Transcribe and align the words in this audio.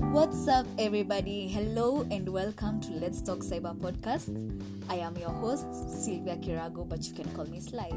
What's 0.00 0.46
up, 0.46 0.64
everybody? 0.78 1.48
Hello 1.48 2.06
and 2.12 2.28
welcome 2.28 2.80
to 2.82 2.92
Let's 2.92 3.20
Talk 3.20 3.40
Cyber 3.40 3.76
podcast. 3.76 4.30
I 4.88 4.94
am 4.94 5.16
your 5.16 5.30
host, 5.30 5.66
Sylvia 6.04 6.36
Kirago, 6.36 6.88
but 6.88 7.04
you 7.04 7.14
can 7.14 7.28
call 7.34 7.46
me 7.46 7.58
Sly. 7.58 7.90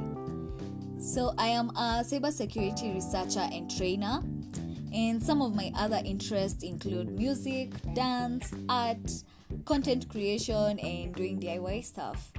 So, 1.00 1.32
I 1.38 1.50
am 1.50 1.70
a 1.70 2.04
cybersecurity 2.04 2.96
researcher 2.96 3.48
and 3.54 3.70
trainer, 3.70 4.24
and 4.92 5.22
some 5.22 5.44
of 5.44 5.56
my 5.56 5.72
other 5.76 6.02
interests 6.04 6.64
include 6.64 7.12
music, 7.20 7.70
dance, 7.94 8.52
art, 8.68 9.12
content 9.66 10.10
creation, 10.10 10.80
and 10.80 11.14
doing 11.14 11.40
DIY 11.40 11.86
stuff. 11.86 12.34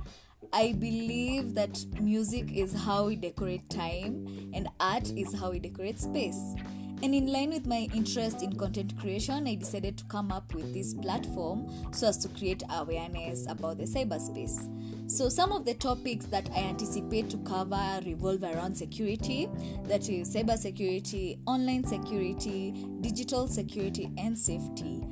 I 0.53 0.73
believe 0.73 1.55
that 1.55 1.85
music 2.01 2.53
is 2.53 2.75
how 2.75 3.07
we 3.07 3.15
decorate 3.15 3.71
time, 3.71 4.51
and 4.55 4.69
art 4.81 5.09
is 5.11 5.33
how 5.39 5.53
we 5.53 5.61
decorate 5.61 6.01
space. 6.01 6.57
And 7.03 7.17
in 7.17 7.27
line 7.27 7.51
with 7.51 7.67
my 7.67 7.89
interest 7.93 8.45
in 8.45 8.57
content 8.57 8.97
creation, 8.97 9.49
I 9.49 9.57
decided 9.57 9.97
to 9.99 10.05
come 10.05 10.31
up 10.31 10.55
with 10.55 10.73
this 10.73 10.95
platform 10.95 11.69
so 11.93 12.07
as 12.07 12.17
to 12.19 12.29
create 12.29 12.63
awareness 12.71 13.45
about 13.49 13.79
the 13.79 13.85
cyberspace. 13.85 14.69
So, 15.11 15.29
some 15.29 15.51
of 15.51 15.65
the 15.65 15.75
topics 15.75 16.27
that 16.27 16.49
I 16.55 16.61
anticipate 16.61 17.29
to 17.31 17.39
cover 17.39 18.01
revolve 18.07 18.45
around 18.45 18.77
security 18.77 19.49
that 19.85 20.09
is, 20.09 20.33
cybersecurity, 20.33 21.41
online 21.45 21.85
security, 21.85 22.73
digital 23.01 23.49
security, 23.49 24.13
and 24.17 24.39
safety. 24.39 25.03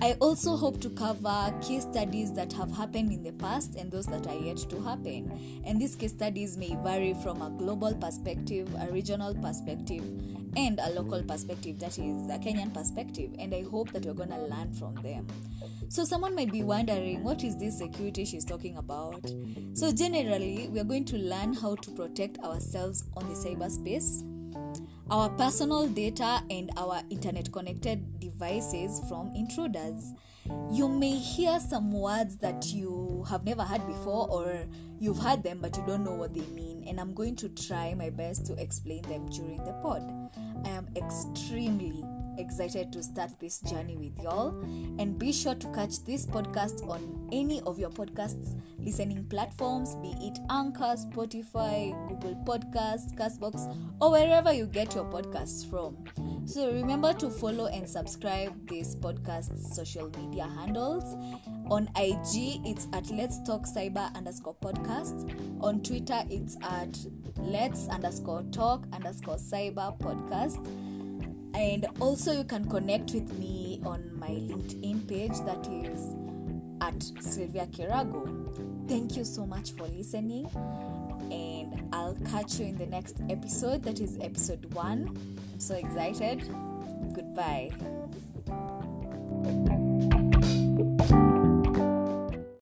I 0.00 0.12
also 0.20 0.56
hope 0.56 0.80
to 0.82 0.90
cover 0.90 1.54
case 1.62 1.82
studies 1.82 2.32
that 2.34 2.52
have 2.54 2.70
happened 2.70 3.12
in 3.12 3.22
the 3.22 3.32
past 3.32 3.76
and 3.76 3.90
those 3.90 4.06
that 4.06 4.26
are 4.26 4.34
yet 4.34 4.58
to 4.58 4.80
happen. 4.82 5.62
And 5.64 5.80
these 5.80 5.94
case 5.94 6.12
studies 6.12 6.56
may 6.56 6.76
vary 6.82 7.14
from 7.22 7.40
a 7.40 7.50
global 7.50 7.94
perspective, 7.94 8.68
a 8.80 8.92
regional 8.92 9.34
perspective, 9.34 10.02
and 10.56 10.78
a 10.80 10.90
local 10.90 11.22
perspective, 11.22 11.78
that 11.78 11.98
is, 11.98 12.28
a 12.28 12.38
Kenyan 12.38 12.74
perspective. 12.74 13.30
And 13.38 13.54
I 13.54 13.62
hope 13.62 13.92
that 13.92 14.04
we're 14.04 14.14
going 14.14 14.30
to 14.30 14.38
learn 14.38 14.72
from 14.72 14.94
them. 14.96 15.26
So, 15.88 16.04
someone 16.04 16.34
might 16.34 16.52
be 16.52 16.62
wondering, 16.62 17.22
what 17.22 17.44
is 17.44 17.56
this 17.56 17.78
security 17.78 18.24
she's 18.24 18.44
talking 18.44 18.76
about? 18.76 19.24
So, 19.74 19.92
generally, 19.92 20.68
we 20.72 20.80
are 20.80 20.84
going 20.84 21.04
to 21.06 21.16
learn 21.16 21.54
how 21.54 21.76
to 21.76 21.90
protect 21.92 22.38
ourselves 22.40 23.04
on 23.16 23.28
the 23.28 23.34
cyberspace 23.34 24.22
our 25.14 25.28
personal 25.28 25.86
data 25.86 26.42
and 26.50 26.72
our 26.76 27.00
internet 27.08 27.52
connected 27.52 28.18
devices 28.18 29.00
from 29.08 29.30
intruders. 29.36 30.12
You 30.72 30.88
may 30.88 31.12
hear 31.12 31.60
some 31.60 31.92
words 31.92 32.36
that 32.38 32.72
you 32.72 33.24
have 33.30 33.44
never 33.44 33.62
heard 33.62 33.86
before, 33.86 34.28
or 34.28 34.66
you've 34.98 35.18
heard 35.18 35.42
them 35.42 35.58
but 35.60 35.76
you 35.76 35.84
don't 35.86 36.04
know 36.04 36.14
what 36.14 36.34
they 36.34 36.46
mean, 36.54 36.84
and 36.86 37.00
I'm 37.00 37.14
going 37.14 37.36
to 37.36 37.48
try 37.48 37.94
my 37.94 38.10
best 38.10 38.46
to 38.46 38.54
explain 38.54 39.02
them 39.02 39.26
during 39.28 39.64
the 39.64 39.72
pod. 39.82 40.02
I 40.64 40.70
am 40.70 40.88
extremely 40.96 42.04
excited 42.38 42.92
to 42.92 43.02
start 43.02 43.30
this 43.40 43.60
journey 43.60 43.96
with 43.96 44.18
y'all. 44.22 44.60
And 44.98 45.18
be 45.18 45.32
sure 45.32 45.54
to 45.54 45.68
catch 45.72 46.04
this 46.04 46.26
podcast 46.26 46.88
on 46.88 47.28
any 47.32 47.60
of 47.62 47.78
your 47.78 47.90
podcasts 47.90 48.60
listening 48.78 49.24
platforms, 49.24 49.94
be 49.96 50.14
it 50.20 50.38
Anchor, 50.50 50.94
Spotify, 50.96 51.92
Google 52.08 52.34
Podcasts, 52.44 53.14
Castbox, 53.14 53.76
or 54.00 54.10
wherever 54.10 54.52
you 54.52 54.66
get 54.66 54.94
your 54.94 55.04
podcasts 55.04 55.68
from. 55.68 55.96
So 56.46 56.70
remember 56.72 57.14
to 57.14 57.30
follow 57.30 57.66
and 57.66 57.88
subscribe 57.88 58.68
this 58.68 58.94
podcast's 58.94 59.74
social 59.74 60.10
media 60.18 60.44
handles. 60.44 61.16
On 61.70 61.88
IG, 61.96 62.60
it's 62.66 62.86
at 62.92 63.10
Let's 63.10 63.42
Talk 63.42 63.66
Cyber 63.66 64.14
underscore 64.14 64.56
podcast. 64.56 65.34
On 65.62 65.82
Twitter, 65.82 66.22
it's 66.28 66.56
at 66.62 66.98
Let's 67.38 67.88
underscore 67.88 68.42
talk 68.52 68.86
underscore 68.92 69.36
cyber 69.36 69.98
podcast. 69.98 70.58
And 71.54 71.86
also 72.00 72.32
you 72.32 72.44
can 72.44 72.68
connect 72.68 73.14
with 73.14 73.38
me 73.38 73.80
on 73.84 74.10
my 74.18 74.28
linkedin 74.28 75.08
page 75.08 75.38
that 75.46 75.66
is 75.72 76.14
at 76.80 77.02
sylvia 77.22 77.66
kirago. 77.66 78.88
Thank 78.88 79.16
you 79.16 79.24
so 79.24 79.46
much 79.46 79.72
for 79.72 79.86
listening 79.86 80.46
and 81.30 81.88
i'll 81.94 82.18
catch 82.30 82.58
you 82.60 82.66
in 82.66 82.76
the 82.76 82.86
next 82.86 83.20
episode 83.30 83.82
that 83.84 84.00
is 84.00 84.18
episode 84.20 84.72
one. 84.74 85.16
I'm 85.52 85.60
so 85.60 85.74
excited. 85.76 86.40
Goodbye 87.14 87.70